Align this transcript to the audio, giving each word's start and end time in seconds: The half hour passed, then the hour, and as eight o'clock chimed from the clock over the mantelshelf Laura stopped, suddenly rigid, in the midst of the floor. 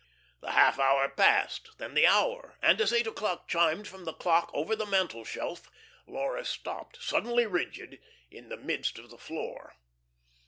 The 0.39 0.53
half 0.53 0.79
hour 0.79 1.09
passed, 1.09 1.77
then 1.77 1.93
the 1.93 2.07
hour, 2.07 2.57
and 2.63 2.81
as 2.81 2.91
eight 2.91 3.05
o'clock 3.05 3.47
chimed 3.47 3.87
from 3.87 4.03
the 4.03 4.13
clock 4.15 4.49
over 4.51 4.75
the 4.75 4.87
mantelshelf 4.87 5.69
Laura 6.07 6.43
stopped, 6.43 6.97
suddenly 6.99 7.45
rigid, 7.45 8.01
in 8.31 8.49
the 8.49 8.57
midst 8.57 8.97
of 8.97 9.11
the 9.11 9.19
floor. 9.19 9.75